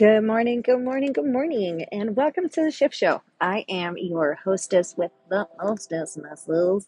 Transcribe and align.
Good 0.00 0.24
morning, 0.24 0.62
good 0.62 0.80
morning, 0.80 1.12
good 1.12 1.26
morning, 1.26 1.84
and 1.92 2.16
welcome 2.16 2.48
to 2.48 2.64
the 2.64 2.70
Shift 2.70 2.94
Show. 2.94 3.20
I 3.38 3.66
am 3.68 3.98
your 3.98 4.38
hostess 4.42 4.94
with 4.96 5.10
the 5.28 5.46
hostess 5.58 6.16
muscles, 6.16 6.86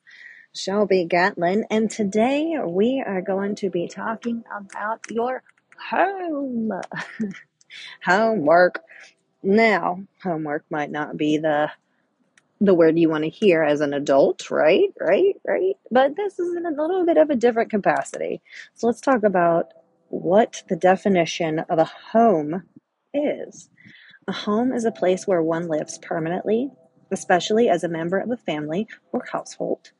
Shelby 0.54 1.04
Gatlin, 1.04 1.67
and 1.71 1.90
today 1.90 2.56
we 2.67 3.04
are 3.06 3.21
going 3.21 3.54
to 3.56 3.69
be 3.69 3.87
talking 3.87 4.45
about 4.51 5.01
your 5.11 5.43
home 5.90 6.72
homework. 8.03 8.80
Now, 9.43 10.05
homework 10.23 10.65
might 10.71 10.91
not 10.91 11.19
be 11.19 11.37
the 11.37 11.71
the 12.63 12.73
word 12.73 12.99
you 12.99 13.11
want 13.11 13.25
to 13.25 13.31
hear 13.31 13.63
as 13.63 13.83
an 13.83 13.93
adult, 13.93 14.51
right? 14.51 14.89
Right? 14.99 15.39
Right? 15.47 15.77
But 15.91 16.17
this 16.17 16.39
is 16.39 16.57
in 16.57 16.65
a 16.65 16.71
little 16.71 17.05
bit 17.05 17.19
of 17.19 17.29
a 17.29 17.37
different 17.37 17.69
capacity. 17.69 18.41
So 18.73 18.87
let's 18.87 19.03
talk 19.03 19.23
about 19.23 19.75
what 20.09 20.63
the 20.71 20.77
definition 20.77 21.59
of 21.59 21.79
a 21.79 21.91
home 22.13 22.63
is. 23.15 23.69
A 24.29 24.33
home 24.33 24.73
is 24.73 24.84
a 24.84 24.93
place 24.93 25.27
where 25.27 25.43
one 25.43 25.69
lives 25.69 25.98
permanently, 25.98 26.70
especially 27.11 27.69
as 27.69 27.84
a 27.84 27.89
member 27.89 28.19
of 28.19 28.30
a 28.30 28.37
family 28.37 28.87
or 29.12 29.25
household. 29.30 29.91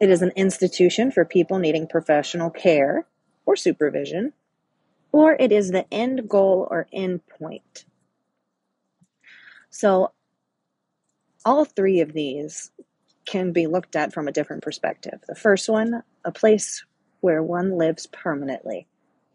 It 0.00 0.10
is 0.10 0.22
an 0.22 0.32
institution 0.36 1.10
for 1.10 1.24
people 1.24 1.58
needing 1.58 1.86
professional 1.86 2.50
care 2.50 3.06
or 3.44 3.56
supervision, 3.56 4.32
or 5.12 5.36
it 5.38 5.52
is 5.52 5.70
the 5.70 5.92
end 5.92 6.28
goal 6.28 6.66
or 6.70 6.86
end 6.92 7.20
point. 7.26 7.84
So, 9.68 10.12
all 11.44 11.64
three 11.64 12.00
of 12.00 12.12
these 12.12 12.70
can 13.26 13.52
be 13.52 13.66
looked 13.66 13.96
at 13.96 14.12
from 14.12 14.28
a 14.28 14.32
different 14.32 14.62
perspective. 14.62 15.20
The 15.28 15.34
first 15.34 15.68
one, 15.68 16.02
a 16.24 16.32
place 16.32 16.84
where 17.20 17.42
one 17.42 17.76
lives 17.76 18.06
permanently. 18.06 18.86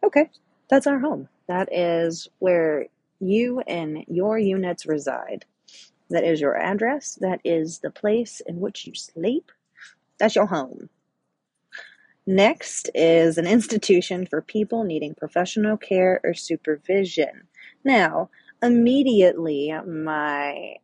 Okay, 0.03 0.29
that's 0.69 0.87
our 0.87 0.99
home. 0.99 1.29
That 1.47 1.69
is 1.71 2.27
where 2.39 2.87
you 3.19 3.61
and 3.61 4.03
your 4.07 4.37
units 4.37 4.85
reside. 4.85 5.45
That 6.09 6.23
is 6.23 6.41
your 6.41 6.57
address. 6.57 7.17
That 7.21 7.39
is 7.43 7.79
the 7.79 7.91
place 7.91 8.41
in 8.45 8.59
which 8.59 8.85
you 8.85 8.93
sleep. 8.95 9.51
That's 10.19 10.35
your 10.35 10.47
home. 10.47 10.89
Next 12.27 12.89
is 12.95 13.37
an 13.37 13.45
institution 13.45 14.25
for 14.25 14.41
people 14.41 14.83
needing 14.83 15.13
professional 15.13 15.77
care 15.77 16.19
or 16.23 16.33
supervision. 16.33 17.47
Now, 17.83 18.29
immediately, 18.63 19.71
my 19.85 20.77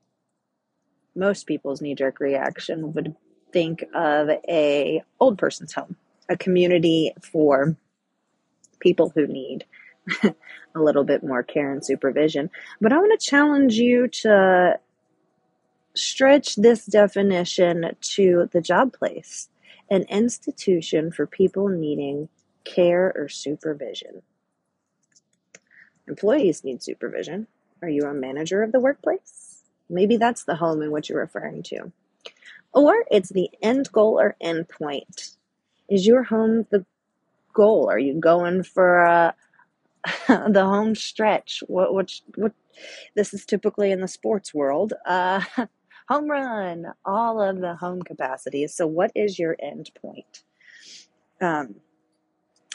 most 1.16 1.48
people's 1.48 1.82
knee 1.82 1.96
jerk 1.96 2.20
reaction 2.20 2.94
would 2.94 3.16
think 3.52 3.84
of 3.94 4.30
a 4.48 5.02
old 5.20 5.38
person's 5.38 5.74
home, 5.74 5.96
a 6.30 6.38
community 6.38 7.12
for 7.22 7.76
people 8.80 9.12
who 9.16 9.28
need 9.28 9.66
a 10.24 10.34
little 10.80 11.04
bit 11.04 11.24
more 11.24 11.44
care 11.44 11.72
and 11.72 11.86
supervision. 11.86 12.50
But 12.80 12.94
I 12.94 12.98
want 12.98 13.20
to 13.20 13.26
challenge 13.26 13.76
you 13.76 14.08
to 14.08 14.80
stretch 15.94 16.56
this 16.56 16.86
definition 16.86 17.96
to 18.00 18.50
the 18.52 18.62
job 18.62 18.94
place 18.94 19.50
an 19.90 20.04
institution 20.04 21.12
for 21.12 21.28
people 21.28 21.68
needing 21.68 22.30
care 22.64 23.12
or 23.14 23.28
supervision. 23.28 24.22
Employees 26.08 26.64
need 26.64 26.82
supervision. 26.82 27.48
Are 27.82 27.90
you 27.90 28.06
a 28.06 28.14
manager 28.14 28.64
of 28.64 28.72
the 28.72 28.80
workplace? 28.80 29.64
Maybe 29.90 30.16
that's 30.16 30.46
the 30.46 30.56
home 30.56 30.82
in 30.82 30.92
which 30.92 31.10
you're 31.10 31.20
referring 31.20 31.64
to. 31.64 31.92
Or 32.74 33.04
it's 33.12 33.30
the 33.30 33.50
end 33.62 33.92
goal 33.92 34.18
or 34.20 34.38
end 34.40 34.70
point. 34.70 35.32
Is 35.90 36.08
your 36.08 36.24
home 36.24 36.66
the 36.70 36.86
goal? 37.54 37.90
Are 37.90 38.00
you 38.00 38.14
going 38.14 38.64
for 38.64 39.04
a 39.04 39.36
the 40.28 40.66
home 40.66 40.96
stretch. 40.96 41.64
What 41.68 41.94
which 41.94 42.22
what 42.36 42.54
this 43.16 43.34
is 43.34 43.46
typically 43.46 43.92
in 43.92 44.02
the 44.02 44.08
sports 44.08 44.54
world. 44.54 44.94
Uh, 45.06 45.42
home 46.10 46.30
run, 46.30 46.88
all 47.06 47.42
of 47.42 47.60
the 47.62 47.76
home 47.76 48.02
capacities. 48.02 48.76
So, 48.76 48.88
what 48.88 49.12
is 49.16 49.40
your 49.40 49.56
end 49.62 49.92
point? 50.02 50.44
Um, 51.40 51.76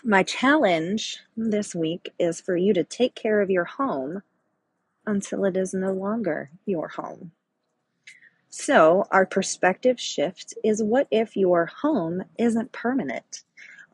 my 0.05 0.23
challenge 0.23 1.19
this 1.37 1.75
week 1.75 2.11
is 2.19 2.41
for 2.41 2.57
you 2.57 2.73
to 2.75 2.85
take 2.85 3.15
care 3.15 3.41
of 3.41 3.51
your 3.51 3.65
home 3.65 4.23
until 5.07 5.45
it 5.45 5.57
is 5.57 5.75
no 5.75 5.93
longer 5.93 6.51
your 6.65 6.89
home. 6.89 7.33
So, 8.49 9.07
our 9.11 9.27
perspective 9.27 10.01
shift 10.01 10.55
is 10.65 10.83
what 10.83 11.09
if 11.11 11.37
your 11.37 11.67
home 11.67 12.25
isn't 12.39 12.73
permanent? 12.73 13.43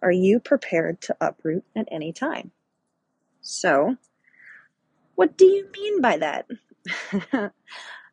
Are 0.03 0.13
you 0.13 0.41
prepared 0.41 1.01
to 1.03 1.17
uproot 1.21 1.65
at 1.77 1.89
any 1.91 2.13
time? 2.13 2.53
So, 3.43 3.97
what 5.17 5.37
do 5.37 5.45
you 5.45 5.69
mean 5.73 6.01
by 6.01 6.17
that? 6.19 6.47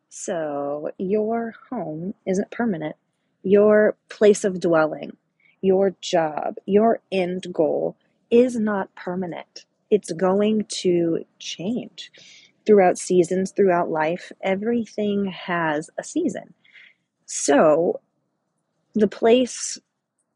so, 0.10 0.92
your 0.98 1.54
home 1.70 2.16
isn't 2.26 2.52
permanent. 2.52 2.96
Your 3.44 3.96
place 4.10 4.44
of 4.44 4.60
dwelling, 4.60 5.16
your 5.62 5.96
job, 6.02 6.56
your 6.66 7.00
end 7.12 7.54
goal 7.54 7.96
is 8.32 8.58
not 8.58 8.94
permanent. 8.96 9.66
It's 9.90 10.12
going 10.12 10.66
to 10.82 11.26
change 11.40 12.12
throughout 12.66 12.98
seasons, 12.98 13.52
throughout 13.52 13.90
life. 13.90 14.32
Everything 14.44 15.26
has 15.26 15.90
a 15.98 16.04
season. 16.04 16.54
So, 17.26 18.02
the 18.96 19.08
place 19.08 19.78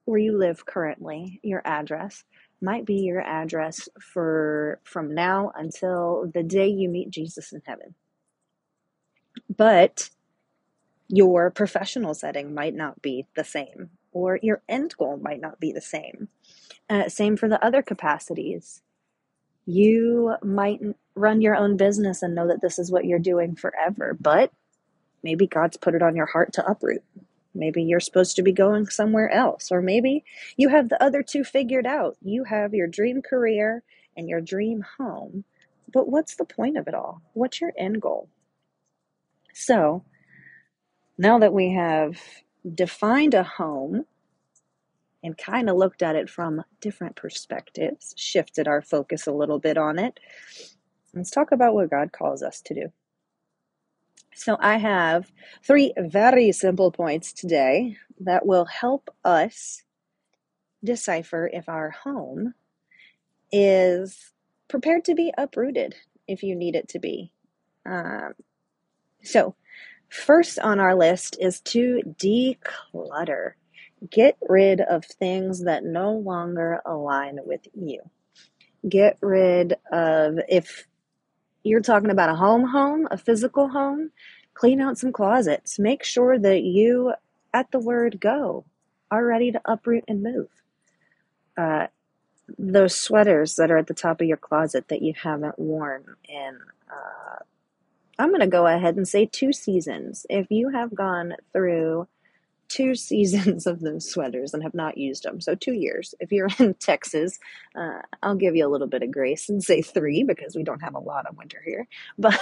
where 0.06 0.20
you 0.20 0.38
live 0.38 0.66
currently, 0.66 1.40
your 1.44 1.62
address, 1.66 2.24
might 2.64 2.86
be 2.86 2.96
your 2.96 3.22
address 3.22 3.90
for 4.00 4.80
from 4.84 5.14
now 5.14 5.52
until 5.56 6.32
the 6.34 6.44
day 6.44 6.68
you 6.68 6.90
meet 6.90 7.12
Jesus 7.12 7.52
in 7.52 7.62
heaven. 7.66 7.96
But 9.56 10.10
your 11.10 11.52
professional 11.52 12.14
setting 12.14 12.54
might 12.56 12.74
not 12.74 13.02
be 13.02 13.28
the 13.36 13.44
same, 13.44 13.92
or 14.12 14.40
your 14.42 14.62
end 14.70 14.96
goal 14.98 15.18
might 15.18 15.42
not 15.42 15.60
be 15.60 15.72
the 15.72 15.82
same. 15.82 16.30
Uh, 16.90 17.10
same 17.10 17.38
for 17.38 17.50
the 17.50 17.64
other 17.64 17.82
capacities. 17.82 18.82
You 19.66 20.36
might 20.44 20.82
run 21.16 21.42
your 21.42 21.56
own 21.56 21.78
business 21.78 22.24
and 22.24 22.36
know 22.36 22.48
that 22.48 22.62
this 22.62 22.80
is 22.80 22.92
what 22.92 23.06
you're 23.06 23.20
doing 23.20 23.56
forever, 23.56 24.18
but 24.20 24.52
maybe 25.24 25.48
God's 25.48 25.78
put 25.78 25.96
it 25.96 26.02
on 26.02 26.16
your 26.16 26.26
heart 26.26 26.54
to 26.54 26.66
uproot. 26.66 27.04
Maybe 27.54 27.84
you're 27.84 28.00
supposed 28.00 28.36
to 28.36 28.42
be 28.42 28.52
going 28.52 28.88
somewhere 28.88 29.30
else, 29.30 29.72
or 29.72 29.82
maybe 29.82 30.24
you 30.58 30.70
have 30.70 30.90
the 30.90 31.02
other 31.02 31.22
two 31.22 31.44
figured 31.44 31.86
out. 31.86 32.18
You 32.22 32.46
have 32.46 32.74
your 32.74 32.88
dream 32.88 33.22
career 33.22 33.84
and 34.18 34.28
your 34.28 34.42
dream 34.42 34.84
home. 34.98 35.44
But 35.92 36.10
what's 36.10 36.36
the 36.36 36.46
point 36.46 36.78
of 36.78 36.88
it 36.88 36.96
all? 36.96 37.22
What's 37.34 37.62
your 37.62 37.72
end 37.78 38.02
goal? 38.02 38.30
So, 39.54 40.04
now 41.18 41.38
that 41.40 41.54
we 41.54 41.74
have 41.74 42.18
defined 42.74 43.36
a 43.36 43.44
home 43.44 44.06
and 45.24 45.38
kind 45.38 45.70
of 45.70 45.78
looked 45.78 46.02
at 46.02 46.16
it 46.16 46.30
from 46.30 46.64
different 46.82 47.16
perspectives, 47.16 48.14
shifted 48.18 48.68
our 48.68 48.82
focus 48.82 49.28
a 49.28 49.32
little 49.32 49.60
bit 49.60 49.78
on 49.78 50.00
it, 50.00 50.20
let's 51.14 51.30
talk 51.30 51.52
about 51.52 51.76
what 51.76 51.92
God 51.92 52.12
calls 52.12 52.42
us 52.42 52.62
to 52.62 52.74
do. 52.74 52.92
So, 54.36 54.58
I 54.60 54.78
have 54.78 55.32
three 55.64 55.94
very 55.98 56.52
simple 56.52 56.92
points 56.92 57.34
today 57.34 57.98
that 58.20 58.46
will 58.46 58.66
help 58.66 59.10
us 59.24 59.84
decipher 60.84 61.50
if 61.52 61.70
our 61.70 61.92
home 61.92 62.54
is 63.52 64.32
prepared 64.68 65.06
to 65.06 65.16
be 65.16 65.32
uprooted 65.38 65.96
if 66.28 66.44
you 66.44 66.56
need 66.56 66.76
it 66.76 66.90
to 66.90 67.00
be. 67.00 67.32
Um, 67.86 68.34
so, 69.24 69.56
first 70.10 70.60
on 70.60 70.80
our 70.80 70.96
list 70.96 71.38
is 71.40 71.62
to 71.62 72.02
declutter. 72.20 73.52
Get 74.10 74.38
rid 74.42 74.82
of 74.82 75.06
things 75.06 75.64
that 75.64 75.84
no 75.84 76.12
longer 76.12 76.82
align 76.86 77.40
with 77.46 77.68
you. 77.74 78.02
Get 78.88 79.18
rid 79.22 79.76
of, 79.92 80.40
if 80.50 80.88
you're 81.64 81.82
talking 81.82 82.12
about 82.12 82.30
a 82.30 82.36
home 82.36 82.68
home, 82.68 83.08
a 83.12 83.18
physical 83.18 83.70
home, 83.70 84.12
clean 84.54 84.82
out 84.82 84.98
some 84.98 85.12
closets. 85.12 85.80
Make 85.80 86.04
sure 86.04 86.38
that 86.40 86.64
you, 86.64 87.14
at 87.54 87.72
the 87.72 87.80
word 87.80 88.20
go, 88.20 88.66
are 89.12 89.26
ready 89.26 89.52
to 89.52 89.62
uproot 89.66 90.04
and 90.08 90.24
move. 90.24 90.50
Uh, 91.58 91.88
those 92.58 92.96
sweaters 92.96 93.56
that 93.56 93.72
are 93.72 93.78
at 93.78 93.88
the 93.88 93.94
top 93.94 94.22
of 94.22 94.28
your 94.28 94.38
closet 94.38 94.90
that 94.90 95.02
you 95.02 95.14
haven't 95.22 95.58
worn 95.60 96.16
in, 96.28 96.60
uh, 96.92 97.40
I'm 98.20 98.30
going 98.30 98.42
to 98.42 98.48
go 98.48 98.68
ahead 98.68 98.96
and 98.96 99.08
say 99.08 99.26
two 99.26 99.54
seasons. 99.54 100.26
If 100.30 100.52
you 100.52 100.70
have 100.70 100.96
gone 100.96 101.36
through 101.54 102.08
two 102.70 102.96
seasons 102.96 103.68
of 103.68 103.80
those 103.80 104.10
sweaters 104.10 104.54
and 104.54 104.64
have 104.64 104.74
not 104.74 104.98
used 104.98 105.24
them. 105.24 105.42
So, 105.42 105.56
two 105.56 105.74
years. 105.74 106.16
If 106.20 106.32
you're 106.32 106.50
in 106.60 106.74
Texas, 106.80 107.40
uh, 107.76 108.02
I'll 108.22 108.36
give 108.36 108.56
you 108.56 108.68
a 108.68 108.70
little 108.70 108.88
bit 108.88 109.04
of 109.04 109.12
grace 109.12 109.50
and 109.50 109.64
say 109.64 109.82
three 109.82 110.24
because 110.24 110.56
we 110.56 110.64
don't 110.64 110.82
have 110.84 110.96
a 110.96 111.00
lot 111.00 111.26
of 111.26 111.38
winter 111.38 111.62
here. 111.66 111.88
But 112.18 112.40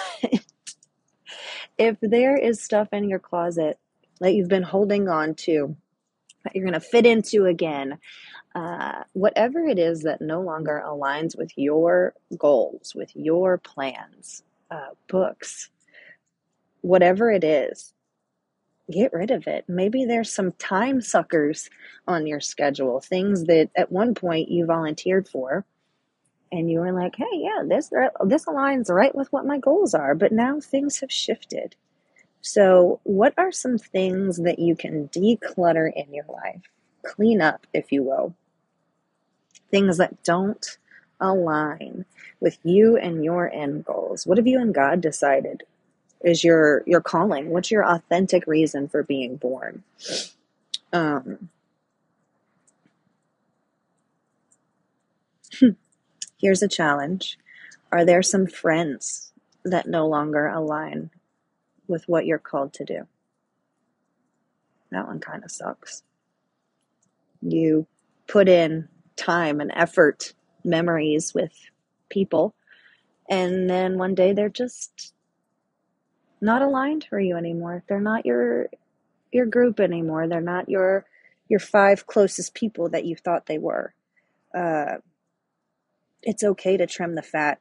if 1.77 1.97
there 2.01 2.37
is 2.37 2.61
stuff 2.61 2.89
in 2.91 3.09
your 3.09 3.19
closet 3.19 3.79
that 4.19 4.33
you've 4.33 4.49
been 4.49 4.63
holding 4.63 5.07
on 5.07 5.35
to, 5.35 5.75
that 6.43 6.55
you're 6.55 6.65
going 6.65 6.73
to 6.73 6.79
fit 6.79 7.05
into 7.05 7.45
again, 7.45 7.97
uh, 8.53 9.03
whatever 9.13 9.65
it 9.65 9.79
is 9.79 10.01
that 10.01 10.21
no 10.21 10.41
longer 10.41 10.83
aligns 10.85 11.37
with 11.37 11.51
your 11.55 12.13
goals, 12.37 12.93
with 12.93 13.15
your 13.15 13.57
plans, 13.57 14.43
uh, 14.69 14.89
books, 15.07 15.69
whatever 16.81 17.31
it 17.31 17.43
is, 17.43 17.93
get 18.91 19.13
rid 19.13 19.31
of 19.31 19.47
it. 19.47 19.65
Maybe 19.67 20.05
there's 20.05 20.31
some 20.31 20.51
time 20.53 21.01
suckers 21.01 21.69
on 22.07 22.27
your 22.27 22.39
schedule, 22.39 22.99
things 23.01 23.45
that 23.45 23.69
at 23.75 23.91
one 23.91 24.13
point 24.15 24.49
you 24.49 24.65
volunteered 24.65 25.27
for. 25.27 25.65
And 26.51 26.69
you 26.69 26.79
were 26.81 26.91
like, 26.91 27.15
hey, 27.15 27.25
yeah, 27.33 27.63
this 27.65 27.91
this 28.25 28.45
aligns 28.45 28.89
right 28.89 29.15
with 29.15 29.31
what 29.31 29.45
my 29.45 29.57
goals 29.57 29.93
are. 29.93 30.15
But 30.15 30.33
now 30.33 30.59
things 30.59 30.99
have 30.99 31.11
shifted. 31.11 31.75
So, 32.41 32.99
what 33.03 33.33
are 33.37 33.51
some 33.51 33.77
things 33.77 34.37
that 34.37 34.59
you 34.59 34.75
can 34.75 35.07
declutter 35.09 35.91
in 35.95 36.13
your 36.13 36.25
life? 36.27 36.61
Clean 37.03 37.41
up, 37.41 37.67
if 37.73 37.91
you 37.91 38.03
will, 38.03 38.35
things 39.69 39.97
that 39.97 40.23
don't 40.23 40.77
align 41.19 42.05
with 42.39 42.57
you 42.63 42.97
and 42.97 43.23
your 43.23 43.49
end 43.49 43.85
goals. 43.85 44.27
What 44.27 44.37
have 44.37 44.47
you 44.47 44.59
and 44.59 44.73
God 44.73 45.01
decided 45.01 45.63
is 46.23 46.43
your 46.43 46.83
your 46.85 47.01
calling? 47.01 47.49
What's 47.49 47.71
your 47.71 47.85
authentic 47.85 48.45
reason 48.47 48.87
for 48.87 49.03
being 49.03 49.37
born? 49.37 49.83
Um, 50.93 51.49
here's 56.37 56.61
a 56.61 56.67
challenge. 56.67 57.37
Are 57.91 58.05
there 58.05 58.23
some 58.23 58.47
friends 58.47 59.31
that 59.63 59.87
no 59.87 60.07
longer 60.07 60.47
align 60.47 61.09
with 61.87 62.07
what 62.07 62.25
you're 62.25 62.39
called 62.39 62.73
to 62.73 62.85
do? 62.85 63.07
That 64.91 65.07
one 65.07 65.19
kind 65.19 65.43
of 65.43 65.51
sucks. 65.51 66.03
You 67.41 67.87
put 68.27 68.47
in 68.47 68.87
time 69.15 69.61
and 69.61 69.71
effort, 69.73 70.33
memories 70.63 71.33
with 71.33 71.53
people, 72.09 72.53
and 73.29 73.69
then 73.69 73.97
one 73.97 74.15
day 74.15 74.33
they're 74.33 74.49
just 74.49 75.13
not 76.41 76.61
aligned 76.61 77.05
for 77.09 77.19
you 77.19 77.37
anymore. 77.37 77.83
They're 77.87 77.99
not 77.99 78.25
your 78.25 78.67
your 79.31 79.45
group 79.45 79.79
anymore. 79.79 80.27
They're 80.27 80.41
not 80.41 80.69
your 80.69 81.05
your 81.47 81.59
five 81.59 82.07
closest 82.07 82.53
people 82.53 82.89
that 82.89 83.05
you 83.05 83.15
thought 83.15 83.45
they 83.45 83.57
were. 83.57 83.93
Uh, 84.53 84.97
it's 86.23 86.43
okay 86.43 86.77
to 86.77 86.87
trim 86.87 87.15
the 87.15 87.21
fat. 87.21 87.59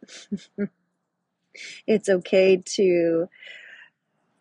it's 1.87 2.09
okay 2.09 2.63
to 2.65 3.29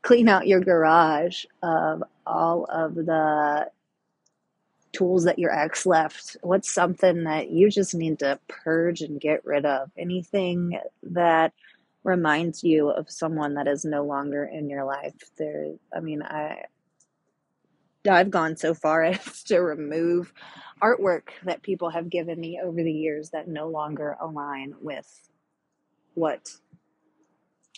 clean 0.02 0.30
out 0.30 0.48
your 0.48 0.62
garage 0.62 1.46
of 1.62 2.04
all 2.26 2.66
of 2.66 2.96
the 2.96 3.70
tools 4.92 5.26
that 5.26 5.40
your 5.40 5.52
ex 5.52 5.86
left? 5.86 6.38
What's 6.42 6.74
something 6.74 7.24
that 7.26 7.50
you 7.50 7.70
just 7.70 7.94
need 7.94 8.20
to 8.20 8.40
purge 8.48 9.02
and 9.02 9.20
get 9.20 9.46
rid 9.46 9.66
of? 9.66 9.92
Anything 9.98 10.80
that 11.04 11.54
reminds 12.04 12.64
you 12.64 12.90
of 12.90 13.10
someone 13.10 13.56
that 13.56 13.68
is 13.68 13.86
no 13.86 14.04
longer 14.04 14.46
in 14.46 14.70
your 14.70 14.86
life. 14.86 15.16
There 15.38 15.74
I 15.96 16.00
mean, 16.00 16.22
I 16.24 16.64
I've 18.10 18.32
gone 18.32 18.56
so 18.56 18.74
far 18.74 19.04
as 19.06 19.44
to 19.46 19.60
remove 19.60 20.34
artwork 20.82 21.30
that 21.44 21.62
people 21.64 21.90
have 21.90 22.10
given 22.10 22.40
me 22.40 22.60
over 22.64 22.82
the 22.82 22.92
years 22.92 23.32
that 23.32 23.48
no 23.48 23.68
longer 23.68 24.16
align 24.22 24.76
with 24.82 25.30
what 26.14 26.50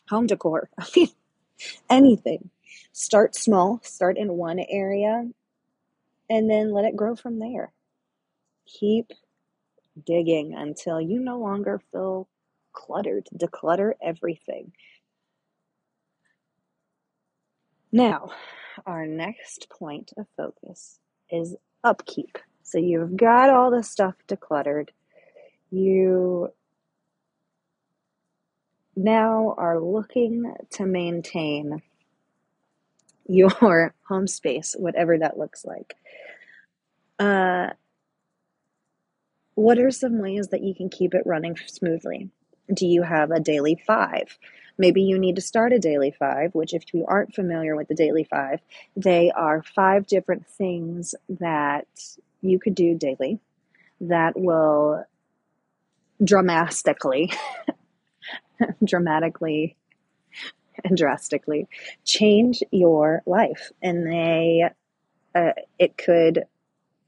home 0.09 0.27
decor. 0.27 0.69
Anything. 1.89 2.49
Start 2.91 3.35
small, 3.35 3.79
start 3.83 4.17
in 4.17 4.33
one 4.33 4.59
area 4.59 5.29
and 6.29 6.49
then 6.49 6.71
let 6.71 6.85
it 6.85 6.95
grow 6.95 7.15
from 7.15 7.39
there. 7.39 7.73
Keep 8.65 9.11
digging 10.05 10.53
until 10.55 11.01
you 11.01 11.19
no 11.19 11.37
longer 11.39 11.81
feel 11.91 12.27
cluttered. 12.73 13.27
Declutter 13.35 13.93
everything. 14.01 14.73
Now, 17.91 18.31
our 18.85 19.05
next 19.05 19.67
point 19.69 20.13
of 20.17 20.27
focus 20.37 20.99
is 21.29 21.55
upkeep. 21.83 22.37
So 22.63 22.77
you've 22.77 23.17
got 23.17 23.49
all 23.49 23.71
the 23.71 23.83
stuff 23.83 24.15
decluttered. 24.27 24.89
You 25.71 26.53
now 28.95 29.55
are 29.57 29.79
looking 29.79 30.53
to 30.71 30.85
maintain 30.85 31.81
your 33.27 33.93
home 34.07 34.27
space, 34.27 34.75
whatever 34.77 35.17
that 35.19 35.37
looks 35.37 35.65
like. 35.65 35.95
Uh, 37.19 37.69
what 39.55 39.79
are 39.79 39.91
some 39.91 40.19
ways 40.19 40.49
that 40.49 40.63
you 40.63 40.73
can 40.75 40.89
keep 40.89 41.13
it 41.13 41.23
running 41.25 41.57
smoothly? 41.67 42.29
Do 42.73 42.87
you 42.87 43.03
have 43.03 43.31
a 43.31 43.39
daily 43.39 43.81
five? 43.85 44.37
Maybe 44.77 45.01
you 45.01 45.19
need 45.19 45.35
to 45.35 45.41
start 45.41 45.73
a 45.73 45.79
daily 45.79 46.11
five, 46.11 46.55
which, 46.55 46.73
if 46.73 46.93
you 46.93 47.05
aren't 47.05 47.35
familiar 47.35 47.75
with 47.75 47.87
the 47.87 47.95
daily 47.95 48.23
five, 48.23 48.61
they 48.95 49.31
are 49.31 49.61
five 49.63 50.07
different 50.07 50.47
things 50.47 51.13
that 51.29 51.87
you 52.41 52.59
could 52.59 52.75
do 52.75 52.95
daily 52.95 53.39
that 53.99 54.39
will 54.39 55.05
dramatically, 56.23 57.31
dramatically, 58.83 59.75
and 60.83 60.97
drastically 60.97 61.67
change 62.05 62.63
your 62.71 63.21
life. 63.25 63.71
And 63.81 64.07
they, 64.07 64.69
uh, 65.35 65.51
it 65.77 65.97
could 65.97 66.45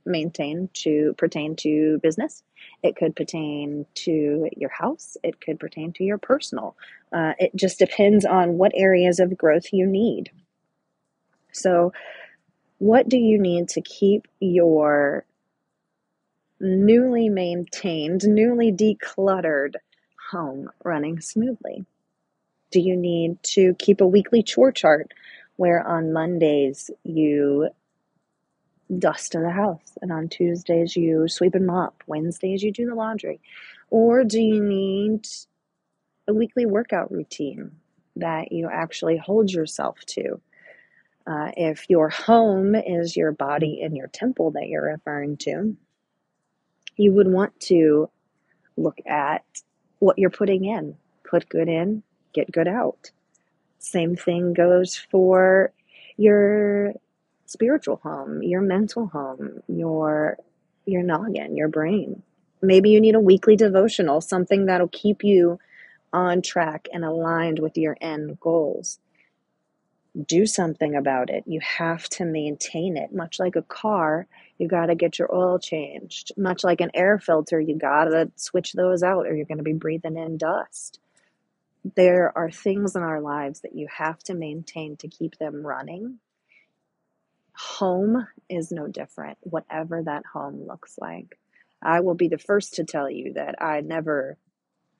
maintain 0.06 0.70
to 0.74 1.14
pertain 1.18 1.56
to 1.58 2.00
business. 2.02 2.44
It 2.82 2.96
could 2.96 3.16
pertain 3.16 3.86
to 3.96 4.50
your 4.56 4.70
house. 4.70 5.18
It 5.24 5.42
could 5.42 5.60
pertain 5.60 5.94
to 5.94 6.04
your 6.04 6.18
personal. 6.18 6.76
Uh, 7.12 7.34
it 7.40 7.56
just 7.56 7.80
depends 7.80 8.26
on 8.26 8.58
what 8.58 8.72
areas 8.76 9.20
of 9.20 9.38
growth 9.38 9.72
you 9.72 9.86
need. 9.86 10.32
So, 11.52 11.94
what 12.80 13.08
do 13.08 13.18
you 13.18 13.40
need 13.40 13.70
to 13.70 13.82
keep 13.82 14.28
your 14.40 15.26
newly 16.60 17.30
maintained, 17.30 18.24
newly 18.24 18.72
decluttered 18.72 19.76
home 20.32 20.70
running 20.84 21.22
smoothly? 21.22 21.86
Do 22.72 22.80
you 22.80 22.98
need 22.98 23.42
to 23.44 23.76
keep 23.76 24.02
a 24.02 24.08
weekly 24.08 24.42
chore 24.42 24.72
chart 24.72 25.14
where 25.56 25.86
on 25.86 26.12
Mondays 26.12 26.90
you 27.04 27.70
dust 29.00 29.36
in 29.36 29.44
the 29.44 29.52
house. 29.52 29.98
And 30.02 30.12
on 30.12 30.30
Tuesdays, 30.30 30.96
you 30.96 31.28
sweep 31.28 31.56
and 31.56 31.68
mop. 31.68 32.04
Wednesdays, 32.08 32.64
you 32.64 32.72
do 32.72 32.86
the 32.86 32.96
laundry. 32.96 33.40
Or 33.90 34.24
do 34.24 34.40
you 34.42 34.64
need 34.64 35.28
a 36.28 36.34
weekly 36.34 36.66
workout 36.66 37.12
routine 37.12 37.72
that 38.16 38.52
you 38.52 38.70
actually 38.72 39.18
hold 39.18 39.52
yourself 39.52 40.00
to? 40.08 40.42
Uh, 41.26 41.52
if 41.56 41.90
your 41.90 42.10
home 42.10 42.76
is 42.76 43.16
your 43.16 43.32
body 43.32 43.82
and 43.82 43.96
your 43.96 44.08
temple 44.08 44.52
that 44.52 44.68
you're 44.68 44.92
referring 44.92 45.38
to, 45.38 45.76
you 46.98 47.14
would 47.14 47.28
want 47.28 47.58
to 47.62 48.10
look 48.76 48.98
at 49.06 49.46
what 50.00 50.20
you're 50.20 50.30
putting 50.30 50.66
in. 50.66 50.96
Put 51.24 51.48
good 51.48 51.70
in, 51.70 52.04
get 52.34 52.52
good 52.52 52.68
out. 52.68 53.12
Same 53.80 54.16
thing 54.16 54.54
goes 54.54 54.96
for 54.96 55.72
your 56.18 56.94
spiritual 57.54 57.98
home, 58.04 58.42
your 58.44 58.62
mental 58.62 59.08
home, 59.08 59.62
your 59.68 60.38
your 60.86 61.04
noggin, 61.04 61.56
your 61.56 61.70
brain. 61.70 62.24
Maybe 62.62 62.90
you 62.90 63.00
need 63.00 63.16
a 63.16 63.20
weekly 63.20 63.56
devotional, 63.56 64.20
something 64.20 64.66
that'll 64.66 64.90
keep 64.90 65.24
you 65.24 65.60
on 66.12 66.42
track 66.42 66.88
and 66.92 67.06
aligned 67.06 67.60
with 67.60 67.78
your 67.78 67.96
end 68.02 68.40
goals. 68.40 69.00
Do 70.28 70.46
something 70.46 70.96
about 70.96 71.30
it. 71.30 71.44
You 71.48 71.60
have 71.62 72.08
to 72.10 72.26
maintain 72.26 72.98
it. 72.98 73.14
Much 73.14 73.40
like 73.40 73.56
a 73.56 73.64
car, 73.64 74.28
you 74.58 74.68
got 74.68 74.88
to 74.88 74.96
get 74.96 75.18
your 75.18 75.34
oil 75.34 75.58
changed. 75.58 76.32
Much 76.38 76.64
like 76.64 76.82
an 76.82 76.92
air 76.94 77.18
filter, 77.18 77.60
you 77.60 77.76
got 77.78 78.06
to 78.06 78.32
switch 78.36 78.74
those 78.74 79.02
out 79.04 79.26
or 79.26 79.36
you're 79.36 79.46
going 79.46 79.58
to 79.58 79.64
be 79.64 79.74
breathing 79.74 80.18
in 80.18 80.38
dust. 80.38 81.00
There 81.96 82.32
are 82.38 82.52
things 82.52 82.96
in 82.96 83.02
our 83.02 83.22
lives 83.22 83.62
that 83.62 83.76
you 83.76 83.88
have 83.98 84.20
to 84.26 84.36
maintain 84.36 84.98
to 84.98 85.08
keep 85.08 85.38
them 85.38 85.66
running 85.66 86.20
home 87.56 88.28
is 88.50 88.72
no 88.72 88.88
different, 88.88 89.38
whatever 89.42 90.02
that 90.04 90.26
home 90.26 90.66
looks 90.68 90.98
like. 91.00 91.38
I 91.82 92.00
will 92.02 92.16
be 92.16 92.28
the 92.28 92.38
first 92.38 92.76
to 92.76 92.84
tell 92.84 93.10
you 93.10 93.34
that 93.34 93.62
I 93.62 93.82
never 93.82 94.38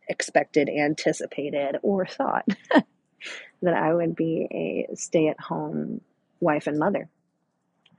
expected, 0.08 0.70
anticipated, 0.70 1.78
or 1.82 2.06
thought 2.06 2.46
that 3.62 3.74
I 3.74 3.94
would 3.94 4.16
be 4.16 4.48
a 4.92 4.96
stay 4.96 5.28
at 5.28 5.40
home 5.40 6.02
wife 6.40 6.68
and 6.68 6.78
mother. 6.80 7.10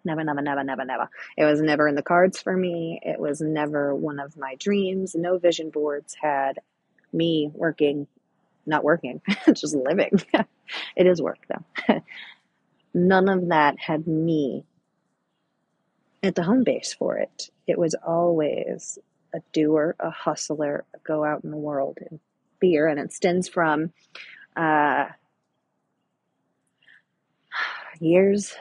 Never, 0.04 0.22
never, 0.22 0.42
never, 0.42 0.62
never, 0.62 0.84
never. 0.84 1.08
It 1.36 1.44
was 1.44 1.62
never 1.62 1.88
in 1.88 1.94
the 1.94 2.02
cards 2.02 2.40
for 2.40 2.54
me. 2.54 3.00
It 3.02 3.18
was 3.18 3.40
never 3.40 3.94
one 3.94 4.20
of 4.20 4.36
my 4.36 4.54
dreams. 4.56 5.14
No 5.14 5.38
vision 5.38 5.70
boards 5.70 6.14
had 6.20 6.58
me 7.12 7.50
working, 7.54 8.06
not 8.66 8.84
working, 8.84 9.22
just 9.54 9.74
living. 9.74 10.20
it 10.96 11.06
is 11.06 11.22
work 11.22 11.38
though. 11.48 12.02
None 12.94 13.28
of 13.28 13.48
that 13.48 13.78
had 13.78 14.06
me 14.06 14.64
at 16.22 16.34
the 16.34 16.42
home 16.42 16.64
base 16.64 16.94
for 16.94 17.18
it. 17.18 17.50
It 17.66 17.78
was 17.78 17.94
always 18.06 18.98
a 19.34 19.40
doer, 19.52 19.96
a 20.00 20.10
hustler, 20.10 20.84
a 20.94 20.98
go 20.98 21.24
out 21.24 21.44
in 21.44 21.50
the 21.50 21.56
world 21.56 21.98
and 22.08 22.20
beer. 22.60 22.88
And 22.88 22.98
it 23.00 23.12
stems 23.12 23.48
from 23.48 23.92
uh, 24.56 25.06
years 28.00 28.54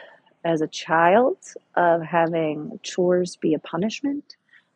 as 0.43 0.61
a 0.61 0.67
child 0.67 1.37
of 1.75 2.01
having 2.01 2.79
chores 2.83 3.37
be 3.37 3.53
a 3.53 3.59
punishment, 3.59 4.35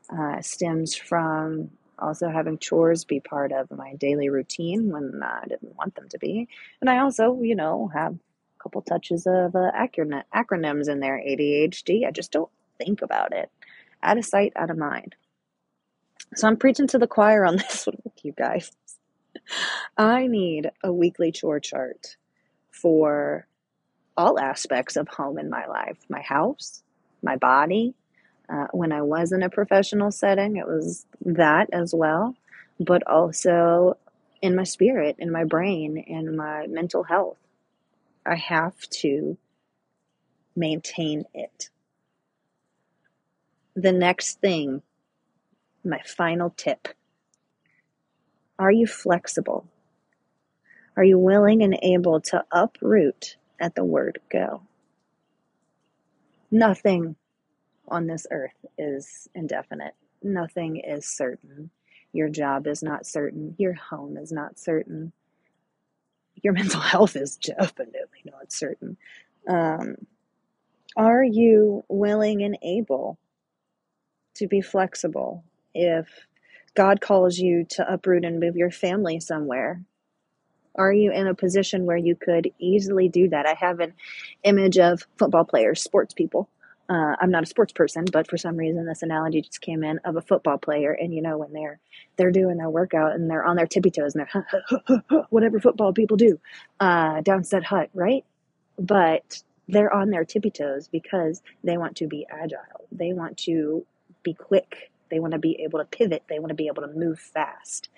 uh, 0.10 0.42
stems 0.42 0.96
from 0.96 1.72
also 2.00 2.30
having 2.30 2.58
chores 2.58 3.04
be 3.04 3.20
part 3.20 3.52
of 3.52 3.70
my 3.72 3.96
daily 3.96 4.30
routine 4.30 4.92
when 4.92 5.22
I 5.22 5.46
didn't 5.48 5.76
want 5.76 5.96
them 5.96 6.08
to 6.10 6.20
be. 6.20 6.48
And 6.80 6.90
I 6.90 7.00
also, 7.00 7.42
you 7.42 7.56
know, 7.56 7.90
have 7.94 8.16
couple 8.62 8.82
touches 8.82 9.28
of 9.28 9.56
uh, 9.56 9.72
acron- 9.78 10.24
acronyms 10.36 10.90
in 10.90 11.00
there 11.00 11.18
ADHD. 11.18 12.06
I 12.08 12.12
just 12.12 12.32
don't 12.32 12.50
think 12.78 13.02
about 13.02 13.34
it. 13.34 13.50
Out 14.04 14.18
of 14.18 14.26
sight, 14.26 14.54
out 14.56 14.70
of 14.70 14.78
mind. 14.78 15.16
So 16.36 16.48
I'm 16.48 16.58
preaching 16.58 16.88
to 16.88 16.98
the 16.98 17.08
choir 17.08 17.46
on 17.46 17.58
this 17.58 17.86
one 17.86 17.98
with 18.04 18.24
you 18.24 18.34
guys. 18.34 18.72
I 19.98 20.28
need 20.28 20.72
a 20.84 20.92
weekly 20.92 21.32
chore 21.32 21.60
chart 21.60 22.18
for 22.72 23.48
all 24.16 24.40
aspects 24.40 24.96
of 24.96 25.08
home 25.08 25.38
in 25.38 25.50
my 25.50 25.66
life 25.68 25.98
my 26.10 26.22
house, 26.22 26.84
my 27.22 27.36
body. 27.36 27.94
Uh, 28.50 28.68
when 28.72 28.92
I 28.94 29.02
was 29.02 29.32
in 29.34 29.44
a 29.44 29.50
professional 29.50 30.10
setting, 30.12 30.56
it 30.56 30.66
was 30.66 31.06
that 31.26 31.70
as 31.74 31.94
well, 31.94 32.36
but 32.80 33.06
also 33.06 33.98
in 34.42 34.56
my 34.56 34.64
spirit, 34.64 35.18
in 35.20 35.32
my 35.32 35.44
brain, 35.44 35.98
in 35.98 36.36
my 36.36 36.66
mental 36.68 37.04
health. 37.04 37.38
I 38.28 38.36
have 38.36 38.78
to 39.02 39.38
maintain 40.56 41.26
it. 41.34 41.70
The 43.76 43.94
next 43.94 44.42
thing, 44.42 44.82
my 45.84 46.02
final 46.06 46.50
tip 46.52 46.90
are 48.60 48.72
you 48.72 48.88
flexible? 48.88 49.68
Are 50.98 51.04
you 51.04 51.20
willing 51.20 51.62
and 51.62 51.78
able 51.84 52.20
to 52.22 52.44
uproot 52.52 53.38
at 53.60 53.76
the 53.76 53.84
word 53.84 54.20
go? 54.32 54.64
Nothing 56.50 57.16
on 57.88 58.08
this 58.08 58.26
earth 58.32 58.66
is 58.78 59.30
indefinite, 59.36 59.94
nothing 60.24 60.78
is 60.78 61.08
certain. 61.08 61.70
Your 62.14 62.30
job 62.30 62.66
is 62.68 62.82
not 62.82 63.06
certain, 63.06 63.56
your 63.60 63.74
home 63.74 64.18
is 64.18 64.32
not 64.32 64.58
certain, 64.60 65.14
your 66.44 66.54
mental 66.54 66.82
health 66.82 67.16
is 67.16 67.38
definitely 67.38 68.24
not 68.26 68.52
certain. 68.52 68.98
Um, 69.48 69.96
are 70.96 71.24
you 71.24 71.84
willing 71.88 72.44
and 72.44 72.58
able 72.62 73.18
to 74.36 74.48
be 74.48 74.62
flexible 74.62 75.44
if 75.74 76.08
God 76.76 77.02
calls 77.02 77.38
you 77.38 77.66
to 77.72 77.92
uproot 77.92 78.26
and 78.26 78.40
move 78.40 78.56
your 78.56 78.72
family 78.72 79.20
somewhere? 79.20 79.82
Are 80.76 80.94
you 80.94 81.12
in 81.12 81.28
a 81.28 81.34
position 81.34 81.86
where 81.86 81.98
you 81.98 82.16
could 82.16 82.52
easily 82.60 83.10
do 83.10 83.30
that? 83.30 83.48
I 83.48 83.54
have 83.54 83.80
an 83.80 83.94
image 84.44 84.78
of 84.78 85.08
football 85.18 85.44
players, 85.44 85.82
sports 85.82 86.14
people. 86.14 86.50
Uh, 86.90 87.16
I'm 87.20 87.32
not 87.32 87.44
a 87.44 87.48
sports 87.48 87.74
person, 87.74 88.06
but 88.12 88.30
for 88.30 88.38
some 88.38 88.56
reason 88.56 88.86
this 88.86 89.04
analogy 89.04 89.42
just 89.42 89.60
came 89.62 89.84
in 89.84 90.00
of 90.06 90.16
a 90.16 90.22
football 90.22 90.58
player, 90.58 90.94
and 90.94 91.14
you 91.14 91.22
know 91.22 91.38
when 91.38 91.52
they're 91.54 91.80
they're 92.16 92.32
doing 92.32 92.58
their 92.58 92.70
workout 92.70 93.14
and 93.14 93.30
they're 93.30 93.44
on 93.44 93.58
their 93.58 93.68
tippy 93.68 93.92
toes 93.92 94.16
and 94.16 94.26
they're 94.26 95.26
whatever 95.30 95.60
football 95.60 95.94
people 95.94 96.18
do 96.18 96.40
uh, 96.80 97.22
down 97.22 97.44
said 97.44 97.64
hut, 97.64 97.90
right? 97.94 98.24
But 98.80 99.44
they're 99.68 99.94
on 99.94 100.12
their 100.12 100.24
tippy 100.24 100.50
toes 100.50 100.88
because 100.88 101.42
they 101.64 101.78
want 101.78 101.98
to 101.98 102.08
be 102.08 102.26
agile. 102.30 102.88
They 102.92 103.14
want 103.14 103.38
to 103.40 103.86
be 104.24 104.34
quick. 104.34 104.92
They 105.10 105.20
want 105.20 105.34
to 105.34 105.40
be 105.40 105.62
able 105.62 105.80
to 105.80 105.86
pivot. 105.86 106.24
They 106.30 106.40
want 106.40 106.50
to 106.50 106.56
be 106.56 106.68
able 106.68 106.84
to 106.84 106.94
move 106.94 107.20
fast. 107.20 107.90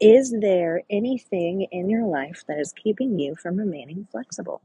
Is 0.00 0.34
there 0.40 0.82
anything 0.90 1.68
in 1.70 1.88
your 1.88 2.06
life 2.06 2.44
that 2.48 2.58
is 2.58 2.72
keeping 2.72 3.20
you 3.20 3.36
from 3.36 3.56
remaining 3.56 4.08
flexible? 4.10 4.62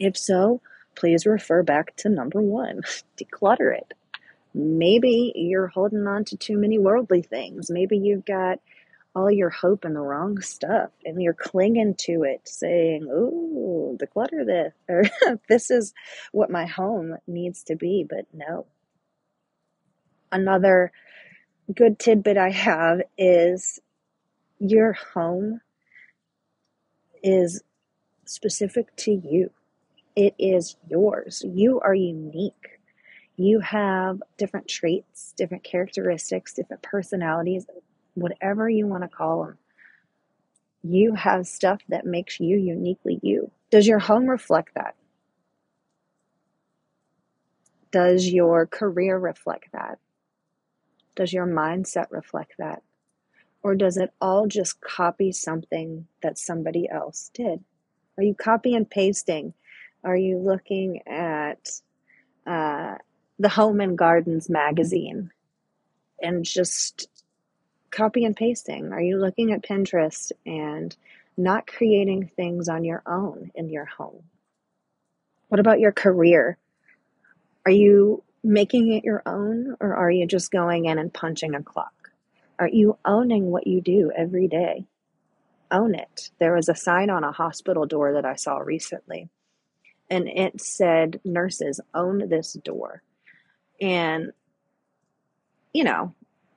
If 0.00 0.16
so, 0.16 0.60
please 0.94 1.26
refer 1.26 1.62
back 1.62 1.96
to 1.96 2.08
number 2.08 2.40
one 2.40 2.82
declutter 3.18 3.76
it. 3.76 3.94
Maybe 4.52 5.32
you're 5.36 5.68
holding 5.68 6.06
on 6.06 6.24
to 6.26 6.36
too 6.36 6.58
many 6.58 6.78
worldly 6.78 7.22
things. 7.22 7.70
Maybe 7.70 7.96
you've 7.96 8.24
got 8.24 8.58
all 9.14 9.30
your 9.30 9.50
hope 9.50 9.84
in 9.84 9.94
the 9.94 10.00
wrong 10.00 10.40
stuff 10.40 10.90
and 11.04 11.20
you're 11.22 11.34
clinging 11.34 11.94
to 11.94 12.22
it, 12.24 12.42
saying, 12.44 13.04
Ooh, 13.04 13.98
declutter 14.00 14.44
this, 14.44 14.74
or 14.88 15.04
this 15.48 15.70
is 15.70 15.94
what 16.32 16.50
my 16.50 16.66
home 16.66 17.16
needs 17.26 17.62
to 17.64 17.76
be. 17.76 18.06
But 18.08 18.26
no. 18.32 18.66
Another 20.32 20.92
good 21.74 21.98
tidbit 21.98 22.36
I 22.36 22.50
have 22.50 23.02
is 23.18 23.80
your 24.58 24.92
home 24.92 25.60
is 27.22 27.62
specific 28.24 28.94
to 28.96 29.12
you. 29.12 29.50
It 30.16 30.34
is 30.38 30.76
yours. 30.88 31.44
You 31.46 31.80
are 31.80 31.94
unique. 31.94 32.80
You 33.36 33.60
have 33.60 34.22
different 34.38 34.68
traits, 34.68 35.32
different 35.36 35.64
characteristics, 35.64 36.54
different 36.54 36.82
personalities, 36.82 37.66
whatever 38.14 38.68
you 38.68 38.86
want 38.86 39.02
to 39.04 39.08
call 39.08 39.44
them. 39.44 39.58
You 40.82 41.14
have 41.14 41.46
stuff 41.46 41.80
that 41.88 42.06
makes 42.06 42.40
you 42.40 42.58
uniquely 42.58 43.20
you. 43.22 43.50
Does 43.70 43.86
your 43.86 43.98
home 44.00 44.26
reflect 44.26 44.74
that? 44.74 44.94
Does 47.92 48.28
your 48.28 48.66
career 48.66 49.18
reflect 49.18 49.72
that? 49.72 49.98
Does 51.16 51.32
your 51.32 51.46
mindset 51.46 52.06
reflect 52.10 52.54
that? 52.58 52.82
Or 53.62 53.74
does 53.74 53.96
it 53.96 54.12
all 54.20 54.46
just 54.46 54.80
copy 54.80 55.32
something 55.32 56.06
that 56.22 56.38
somebody 56.38 56.88
else 56.88 57.30
did? 57.34 57.64
Are 58.16 58.24
you 58.24 58.34
copy 58.34 58.74
and 58.74 58.88
pasting? 58.88 59.54
Are 60.02 60.16
you 60.16 60.38
looking 60.38 61.02
at 61.06 61.70
uh, 62.46 62.96
the 63.38 63.48
Home 63.48 63.80
and 63.80 63.98
Gardens 63.98 64.48
magazine 64.48 65.30
and 66.20 66.44
just 66.44 67.08
copy 67.90 68.24
and 68.24 68.36
pasting? 68.36 68.92
Are 68.92 69.00
you 69.00 69.18
looking 69.18 69.52
at 69.52 69.62
Pinterest 69.62 70.32
and 70.46 70.96
not 71.36 71.66
creating 71.66 72.30
things 72.36 72.68
on 72.68 72.84
your 72.84 73.02
own 73.06 73.50
in 73.54 73.68
your 73.68 73.84
home? 73.84 74.22
What 75.48 75.60
about 75.60 75.80
your 75.80 75.92
career? 75.92 76.58
Are 77.66 77.72
you 77.72 78.22
making 78.42 78.92
it 78.92 79.04
your 79.04 79.22
own 79.26 79.76
or 79.80 79.94
are 79.94 80.10
you 80.10 80.26
just 80.26 80.50
going 80.50 80.86
in 80.86 80.98
and 80.98 81.12
punching 81.12 81.54
a 81.54 81.62
clock? 81.62 82.10
Are 82.58 82.68
you 82.68 82.98
owning 83.04 83.50
what 83.50 83.66
you 83.66 83.80
do 83.80 84.12
every 84.16 84.48
day? 84.48 84.84
Own 85.70 85.94
it. 85.94 86.30
There 86.38 86.54
was 86.54 86.68
a 86.68 86.74
sign 86.74 87.10
on 87.10 87.24
a 87.24 87.32
hospital 87.32 87.86
door 87.86 88.14
that 88.14 88.24
I 88.24 88.36
saw 88.36 88.58
recently, 88.58 89.28
and 90.10 90.28
it 90.28 90.60
said, 90.60 91.20
Nurses, 91.24 91.80
own 91.94 92.28
this 92.28 92.54
door. 92.54 93.02
And, 93.80 94.32
you 95.72 95.84
know, 95.84 96.14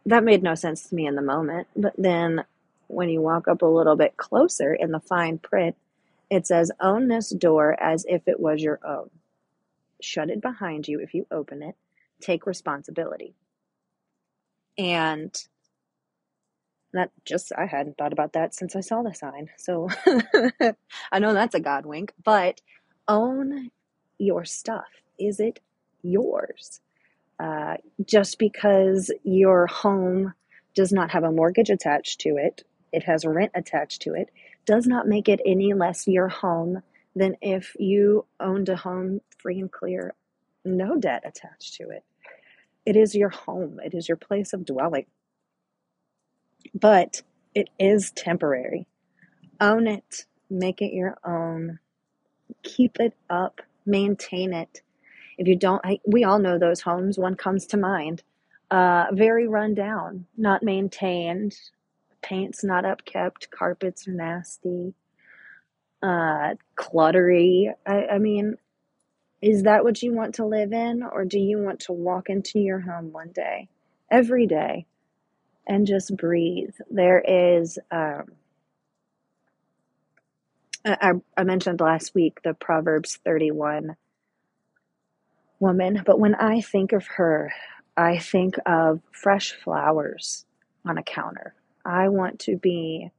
that 0.08 0.24
made 0.24 0.44
no 0.44 0.56
sense 0.56 0.90
to 0.90 0.96
me 0.96 1.06
in 1.06 1.16
the 1.16 1.22
moment. 1.22 1.68
But 1.76 1.94
then 1.98 2.44
when 2.88 3.10
you 3.10 3.22
walk 3.22 3.48
up 3.48 3.62
a 3.62 3.68
little 3.68 3.96
bit 3.96 4.18
closer 4.18 4.74
in 4.74 4.92
the 4.92 5.00
fine 5.00 5.38
print, 5.38 5.76
it 6.30 6.48
says, 6.48 6.72
Own 6.82 7.08
this 7.08 7.30
door 7.30 7.80
as 7.80 8.06
if 8.10 8.28
it 8.28 8.40
was 8.40 8.62
your 8.62 8.80
own. 8.86 9.10
Shut 10.02 10.30
it 10.30 10.42
behind 10.42 10.88
you 10.88 11.00
if 11.00 11.14
you 11.14 11.28
open 11.32 11.62
it. 11.62 11.76
Take 12.22 12.48
responsibility. 12.48 13.36
And 14.78 15.34
that 16.94 17.12
just, 17.26 17.52
I 17.56 17.66
hadn't 17.66 17.98
thought 17.98 18.14
about 18.14 18.34
that 18.34 18.54
since 18.56 18.76
I 18.76 18.82
saw 18.82 19.04
the 19.04 19.14
sign. 19.14 19.50
So 19.58 19.90
I 21.12 21.20
know 21.20 21.34
that's 21.34 21.56
a 21.56 21.60
God 21.60 21.86
wink, 21.86 22.14
but 22.24 22.62
own 23.08 23.72
your 24.18 24.46
stuff. 24.46 24.88
Is 25.20 25.40
it 25.40 25.60
yours? 26.02 26.82
Uh, 27.40 27.76
just 28.06 28.40
because 28.40 29.12
your 29.24 29.68
home 29.68 30.34
does 30.76 30.92
not 30.92 31.12
have 31.12 31.24
a 31.24 31.32
mortgage 31.32 31.70
attached 31.70 32.22
to 32.22 32.38
it, 32.38 32.64
it 32.92 33.04
has 33.04 33.26
rent 33.26 33.52
attached 33.56 34.02
to 34.04 34.14
it, 34.14 34.30
does 34.66 34.88
not 34.88 35.08
make 35.08 35.30
it 35.30 35.42
any 35.46 35.74
less 35.74 36.08
your 36.08 36.30
home 36.30 36.82
than 37.16 37.36
if 37.42 37.76
you 37.80 38.26
owned 38.40 38.70
a 38.70 38.76
home 38.76 39.22
free 39.38 39.60
and 39.60 39.72
clear, 39.72 40.14
no 40.66 40.98
debt 40.98 41.24
attached 41.26 41.76
to 41.76 41.90
it. 41.90 42.04
It 42.86 42.96
is 42.96 43.16
your 43.16 43.30
home, 43.30 43.80
it 43.84 43.94
is 43.94 44.08
your 44.08 44.18
place 44.18 44.54
of 44.54 44.66
dwelling 44.66 45.06
but 46.74 47.22
it 47.54 47.70
is 47.80 48.12
temporary. 48.12 48.88
Own 49.62 49.88
it, 49.88 50.26
make 50.50 50.82
it 50.82 50.94
your 50.94 51.18
own, 51.26 51.80
keep 52.64 53.00
it 53.00 53.16
up, 53.30 53.62
maintain 53.86 54.54
it. 54.54 54.82
If 55.38 55.48
you 55.48 55.58
don't, 55.58 55.82
I, 55.86 56.00
we 56.08 56.24
all 56.26 56.40
know 56.40 56.60
those 56.60 56.82
homes. 56.82 57.20
One 57.20 57.36
comes 57.36 57.68
to 57.68 57.78
mind. 57.78 58.24
Uh, 58.72 59.08
very 59.14 59.48
run 59.48 59.76
down, 59.76 60.28
not 60.38 60.64
maintained, 60.64 61.56
paint's 62.24 62.64
not 62.64 62.86
upkept, 62.86 63.50
carpets 63.52 64.08
are 64.08 64.14
nasty, 64.14 64.94
uh, 66.04 66.56
cluttery. 66.78 67.74
I, 67.88 68.08
I 68.14 68.20
mean, 68.20 68.56
Is 69.42 69.64
that 69.64 69.86
what 69.86 70.04
you 70.04 70.14
want 70.14 70.36
to 70.38 70.48
live 70.48 70.74
in? 70.74 71.04
Or 71.04 71.26
do 71.26 71.40
you 71.40 71.60
want 71.60 71.82
to 71.82 71.94
walk 71.94 72.30
into 72.30 72.60
your 72.60 72.82
home 72.82 73.14
one 73.14 73.32
day, 73.34 73.70
every 74.12 74.48
day, 74.48 74.88
and 75.68 75.88
just 75.88 76.16
breathe? 76.18 76.76
There 76.92 77.20
is, 77.22 77.80
um, 77.92 78.34
I, 80.86 81.14
I 81.38 81.44
mentioned 81.44 81.80
last 81.80 82.14
week 82.14 82.40
the 82.44 82.54
Proverbs 82.54 83.20
31 83.24 83.96
woman, 85.60 86.04
but 86.06 86.20
when 86.20 86.36
I 86.36 86.62
think 86.62 86.92
of 86.92 87.06
her, 87.08 87.54
I 87.96 88.18
think 88.18 88.56
of 88.66 89.02
fresh 89.12 89.54
flowers 89.54 90.46
on 90.86 90.98
a 90.98 91.04
counter. 91.04 91.54
I 91.86 92.10
want 92.10 92.40
to 92.42 92.58
be 92.58 93.12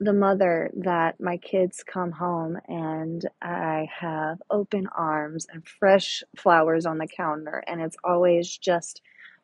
the 0.00 0.12
mother 0.12 0.70
that 0.74 1.20
my 1.20 1.38
kids 1.38 1.82
come 1.82 2.12
home 2.12 2.58
and 2.68 3.26
I 3.40 3.88
have 3.98 4.42
open 4.50 4.88
arms 4.88 5.46
and 5.50 5.66
fresh 5.66 6.22
flowers 6.36 6.84
on 6.86 6.98
the 6.98 7.06
counter, 7.06 7.62
and 7.66 7.80
it's 7.80 7.96
always 8.04 8.56
just 8.58 9.00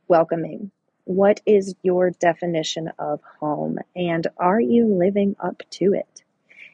welcoming. 0.09 0.71
What 1.05 1.41
is 1.47 1.75
your 1.83 2.11
definition 2.11 2.93
of 2.99 3.21
home, 3.41 3.79
and 3.97 4.27
are 4.39 4.61
you 4.61 4.87
living 4.87 5.37
up 5.41 5.63
to 5.73 5.95
it? 5.95 6.23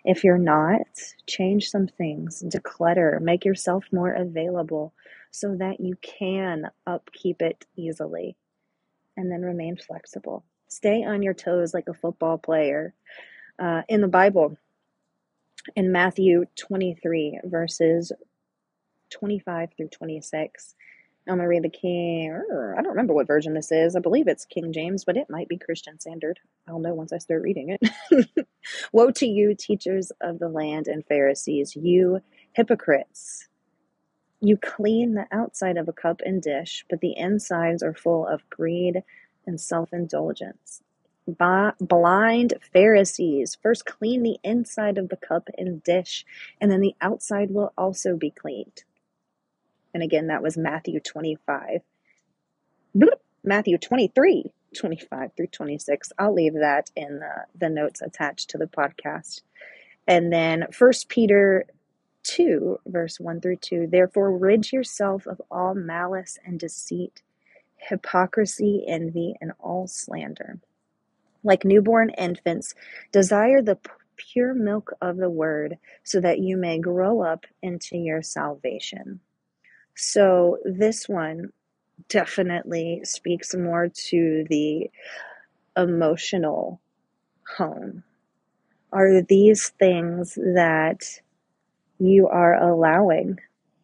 If 0.05 0.25
you're 0.25 0.39
not, 0.39 0.87
change 1.27 1.71
some 1.71 1.89
things, 1.89 2.43
declutter, 2.47 3.21
make 3.21 3.45
yourself 3.45 3.87
more 3.93 4.13
available 4.13 4.95
so 5.31 5.57
that 5.57 5.81
you 5.81 5.97
can 6.03 6.71
upkeep 6.87 7.43
it 7.43 7.67
easily, 7.77 8.37
and 9.17 9.31
then 9.33 9.43
remain 9.43 9.77
flexible. 9.77 10.45
Stay 10.69 11.05
on 11.05 11.23
your 11.23 11.35
toes 11.35 11.75
like 11.75 11.89
a 11.89 11.95
football 11.95 12.39
player 12.39 12.95
uh, 13.59 13.83
in 13.89 14.03
the 14.03 14.09
Bible, 14.09 14.59
in 15.77 15.93
Matthew 15.93 16.47
23, 16.57 17.41
verses 17.45 18.13
25 19.11 19.71
through 19.77 19.89
26. 19.89 20.75
I'm 21.29 21.37
going 21.37 21.45
to 21.45 21.49
read 21.49 21.63
the 21.65 21.69
King. 21.69 22.33
I 22.33 22.81
don't 22.83 22.91
remember 22.91 23.15
what 23.15 23.27
version 23.27 23.55
this 23.55 23.71
is. 23.71 23.95
I 23.95 24.01
believe 24.01 24.29
it's 24.29 24.45
King 24.47 24.73
James, 24.73 25.05
but 25.05 25.17
it 25.17 25.31
might 25.31 25.49
be 25.49 25.59
Christian 25.59 26.01
Standard. 26.01 26.41
I'll 26.67 26.79
know 26.79 26.95
once 26.95 27.13
I 27.13 27.19
start 27.19 27.43
reading 27.43 27.77
it. 27.79 28.49
Woe 28.93 29.11
to 29.13 29.27
you, 29.27 29.55
teachers 29.55 30.11
of 30.21 30.39
the 30.39 30.49
land 30.49 30.89
and 30.89 31.05
Pharisees, 31.07 31.77
you 31.77 32.21
hypocrites! 32.53 33.49
You 34.41 34.57
clean 34.57 35.15
the 35.15 35.27
outside 35.33 35.77
of 35.77 35.89
a 35.89 35.93
cup 35.93 36.23
and 36.25 36.41
dish, 36.41 36.85
but 36.89 37.01
the 37.01 37.17
insides 37.17 37.83
are 37.83 37.95
full 37.95 38.27
of 38.27 38.49
greed 38.51 39.03
and 39.47 39.61
self 39.61 39.93
indulgence 39.93 40.83
blind 41.81 42.55
Pharisees. 42.73 43.59
First, 43.63 43.85
clean 43.85 44.23
the 44.23 44.39
inside 44.43 44.99
of 44.99 45.09
the 45.09 45.17
cup 45.17 45.49
and 45.59 45.83
dish, 45.83 46.25
and 46.61 46.71
then 46.71 46.81
the 46.81 46.95
outside 47.01 47.51
will 47.51 47.73
also 47.77 48.17
be 48.17 48.31
cleaned. 48.31 48.85
And 49.99 50.05
again, 50.05 50.29
that 50.29 50.45
was 50.45 50.57
Matthew 50.57 51.01
25. 51.01 51.81
Matthew 53.43 53.79
23, 53.79 54.53
25 54.77 55.31
through 55.37 55.47
26. 55.49 56.13
I'll 56.21 56.33
leave 56.33 56.55
that 56.55 56.93
in 56.95 57.19
the, 57.19 57.47
the 57.59 57.69
notes 57.69 58.01
attached 58.01 58.51
to 58.51 58.59
the 58.59 58.67
podcast. 58.67 59.41
And 60.07 60.33
then 60.33 60.67
First 60.73 61.09
Peter 61.09 61.67
2, 62.23 62.79
verse 62.87 63.19
1 63.19 63.41
through 63.41 63.57
2. 63.57 63.89
Therefore, 63.91 64.39
rid 64.39 64.71
yourself 64.71 65.27
of 65.27 65.43
all 65.51 65.75
malice 65.75 66.39
and 66.47 66.61
deceit, 66.61 67.23
hypocrisy, 67.79 68.85
envy, 68.87 69.35
and 69.41 69.51
all 69.59 69.89
slander 69.89 70.61
like 71.43 71.65
newborn 71.65 72.11
infants, 72.11 72.75
desire 73.13 73.63
the 73.63 73.79
pure 74.17 74.55
milk 74.55 74.93
of 75.01 75.17
the 75.17 75.31
word 75.31 75.79
so 76.05 76.21
that 76.21 76.39
you 76.39 76.57
may 76.57 76.79
grow 76.79 77.23
up 77.23 77.47
into 77.63 77.97
your 77.97 78.23
salvation. 78.23 79.21
So, 80.01 80.59
this 80.65 81.09
one 81.09 81.53
definitely 82.09 83.01
speaks 83.03 83.53
more 83.53 83.89
to 83.89 84.47
the 84.49 84.89
emotional 85.77 86.81
home. 87.57 88.05
Are 88.93 89.23
these 89.23 89.71
things 89.71 90.35
that 90.37 91.21
you 91.99 92.29
are 92.29 92.55
allowing 92.55 93.41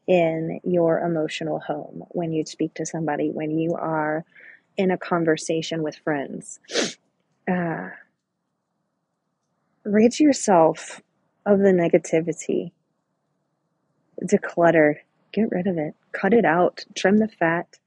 in 0.06 0.60
your 0.62 1.00
emotional 1.00 1.58
home 1.58 2.04
when 2.10 2.32
you 2.32 2.46
speak 2.46 2.74
to 2.74 2.86
somebody, 2.86 3.30
when 3.30 3.58
you 3.58 3.74
are 3.74 4.24
in 4.76 4.92
a 4.92 4.98
conversation 4.98 5.82
with 5.82 5.96
friends? 5.96 6.60
uh, 7.50 7.88
rid 9.84 10.20
yourself 10.20 11.02
of 11.44 11.58
the 11.58 11.72
negativity, 11.72 12.70
declutter, 14.22 14.98
get 15.34 15.50
rid 15.50 15.66
of 15.66 15.78
it, 15.78 15.94
cut 16.12 16.32
it 16.32 16.44
out, 16.44 16.84
trim 16.94 17.18
the 17.18 17.28
fat, 17.28 17.78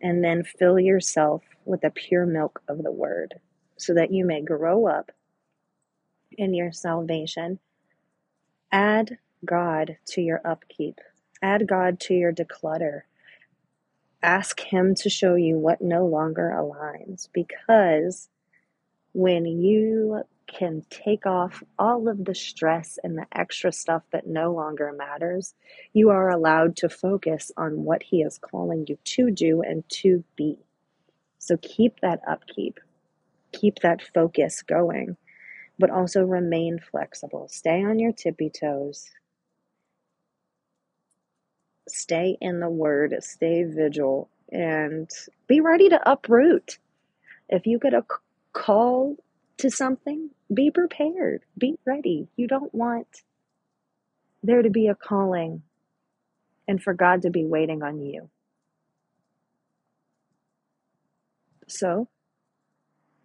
and 0.00 0.22
then 0.22 0.44
fill 0.44 0.78
yourself 0.78 1.42
with 1.64 1.80
the 1.82 1.90
pure 1.90 2.26
milk 2.26 2.62
of 2.68 2.82
the 2.82 2.92
word 2.92 3.34
so 3.76 3.94
that 3.94 4.12
you 4.12 4.24
may 4.24 4.42
grow 4.42 4.86
up 4.86 5.12
in 6.32 6.54
your 6.54 6.72
salvation. 6.72 7.58
Add 8.72 9.18
God 9.44 9.96
to 10.08 10.20
your 10.20 10.40
upkeep, 10.44 11.00
add 11.42 11.66
God 11.66 12.00
to 12.00 12.14
your 12.14 12.32
declutter. 12.32 13.02
Ask 14.22 14.60
Him 14.60 14.94
to 14.96 15.08
show 15.08 15.36
you 15.36 15.58
what 15.58 15.80
no 15.80 16.06
longer 16.06 16.52
aligns 16.56 17.28
because 17.32 18.28
when 19.12 19.46
you 19.46 20.24
can 20.48 20.82
take 20.90 21.26
off 21.26 21.62
all 21.78 22.08
of 22.08 22.24
the 22.24 22.34
stress 22.34 22.98
and 23.04 23.16
the 23.16 23.26
extra 23.32 23.70
stuff 23.70 24.02
that 24.10 24.26
no 24.26 24.52
longer 24.52 24.92
matters, 24.92 25.54
you 25.92 26.10
are 26.10 26.30
allowed 26.30 26.76
to 26.76 26.88
focus 26.88 27.52
on 27.56 27.84
what 27.84 28.02
He 28.02 28.22
is 28.22 28.38
calling 28.38 28.86
you 28.88 28.98
to 29.04 29.30
do 29.30 29.62
and 29.62 29.88
to 29.90 30.24
be. 30.36 30.58
So 31.38 31.56
keep 31.58 32.00
that 32.00 32.20
upkeep, 32.26 32.80
keep 33.52 33.78
that 33.80 34.02
focus 34.14 34.62
going, 34.62 35.16
but 35.78 35.90
also 35.90 36.22
remain 36.22 36.80
flexible. 36.80 37.46
Stay 37.48 37.84
on 37.84 37.98
your 37.98 38.12
tippy 38.12 38.50
toes. 38.50 39.10
Stay 41.88 42.36
in 42.40 42.60
the 42.60 42.68
word, 42.68 43.14
stay 43.20 43.64
vigil, 43.64 44.28
and 44.50 45.08
be 45.46 45.60
ready 45.60 45.88
to 45.88 46.10
uproot. 46.10 46.78
If 47.48 47.66
you 47.66 47.78
get 47.78 47.94
a 47.94 48.04
call 48.52 49.16
to 49.58 49.70
something, 49.70 50.30
be 50.52 50.70
prepared, 50.70 51.42
be 51.56 51.78
ready. 51.84 52.28
You 52.36 52.46
don't 52.46 52.74
want 52.74 53.22
there 54.42 54.62
to 54.62 54.70
be 54.70 54.86
a 54.86 54.94
calling 54.94 55.62
and 56.66 56.82
for 56.82 56.94
God 56.94 57.22
to 57.22 57.30
be 57.30 57.44
waiting 57.44 57.82
on 57.82 58.00
you. 58.00 58.30
So 61.66 62.08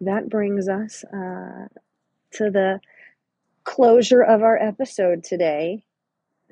that 0.00 0.28
brings 0.28 0.68
us 0.68 1.04
uh, 1.04 1.68
to 2.32 2.50
the 2.50 2.80
closure 3.64 4.22
of 4.22 4.42
our 4.42 4.58
episode 4.58 5.24
today. 5.24 5.84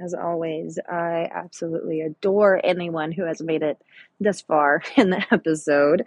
As 0.02 0.14
always, 0.14 0.80
I 0.88 1.28
absolutely 1.32 2.00
adore 2.00 2.60
anyone 2.64 3.12
who 3.12 3.24
has 3.24 3.40
made 3.40 3.62
it 3.62 3.80
this 4.18 4.40
far 4.40 4.82
in 4.96 5.10
the 5.10 5.24
episode. 5.30 6.04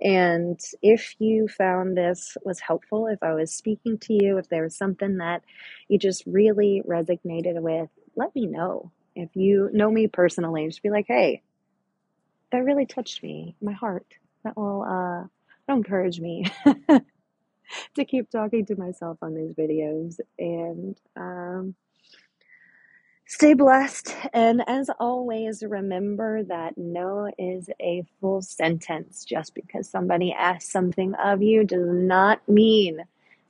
And 0.00 0.58
if 0.80 1.14
you 1.18 1.48
found 1.48 1.96
this 1.96 2.38
was 2.42 2.60
helpful, 2.60 3.06
if 3.06 3.22
I 3.22 3.34
was 3.34 3.52
speaking 3.52 3.98
to 3.98 4.14
you, 4.14 4.38
if 4.38 4.48
there 4.48 4.62
was 4.62 4.76
something 4.76 5.18
that 5.18 5.42
you 5.88 5.98
just 5.98 6.24
really 6.26 6.82
resonated 6.88 7.60
with, 7.60 7.90
let 8.16 8.34
me 8.34 8.46
know. 8.46 8.92
If 9.14 9.36
you 9.36 9.68
know 9.72 9.90
me 9.90 10.06
personally, 10.06 10.66
just 10.66 10.82
be 10.82 10.90
like, 10.90 11.06
hey, 11.06 11.42
that 12.50 12.64
really 12.64 12.86
touched 12.86 13.22
me, 13.22 13.56
my 13.60 13.72
heart. 13.72 14.06
That 14.44 14.56
will 14.56 14.82
uh, 14.82 15.72
encourage 15.72 16.20
me 16.20 16.46
to 17.94 18.04
keep 18.04 18.30
talking 18.30 18.64
to 18.66 18.76
myself 18.76 19.18
on 19.22 19.34
these 19.34 19.52
videos. 19.52 20.18
And 20.38 20.96
um, 21.16 21.74
Stay 23.26 23.54
blessed. 23.54 24.14
And 24.34 24.62
as 24.68 24.90
always, 25.00 25.62
remember 25.64 26.42
that 26.44 26.76
no 26.76 27.30
is 27.38 27.70
a 27.80 28.04
full 28.20 28.42
sentence. 28.42 29.24
Just 29.24 29.54
because 29.54 29.88
somebody 29.88 30.32
asks 30.32 30.70
something 30.70 31.14
of 31.14 31.42
you 31.42 31.64
does 31.64 31.88
not 31.88 32.46
mean 32.48 33.00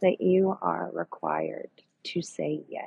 that 0.01 0.21
you 0.21 0.57
are 0.63 0.91
required 0.93 1.71
to 2.05 2.23
say 2.23 2.63
yes. 2.69 2.87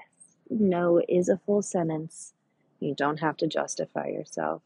No 0.50 1.02
is 1.10 1.30
a 1.30 1.40
full 1.46 1.62
sentence. 1.62 2.34
You 2.80 2.96
don't 2.96 3.20
have 3.20 3.38
to 3.38 3.48
justify 3.48 4.08
yourself. 4.08 4.62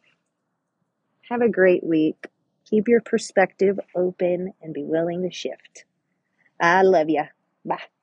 Have 1.29 1.41
a 1.41 1.49
great 1.49 1.83
week. 1.83 2.27
Keep 2.69 2.87
your 2.87 3.01
perspective 3.01 3.79
open 3.95 4.53
and 4.61 4.73
be 4.73 4.83
willing 4.83 5.23
to 5.23 5.31
shift. 5.31 5.85
I 6.61 6.83
love 6.83 7.09
you. 7.09 7.23
Bye. 7.65 8.00